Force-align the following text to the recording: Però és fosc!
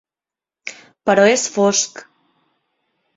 Però 1.09 1.25
és 1.33 1.43
fosc! 1.57 2.01